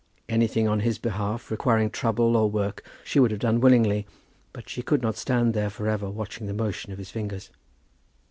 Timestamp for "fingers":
7.11-7.51